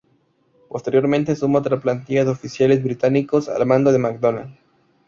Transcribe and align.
Posteriormente 0.67 1.35
suma 1.35 1.59
otra 1.59 1.79
plantilla 1.79 2.25
de 2.25 2.31
oficiales 2.31 2.83
británicos 2.83 3.47
al 3.49 3.67
mando 3.67 3.91
de 3.91 3.99
MacDonald. 3.99 4.57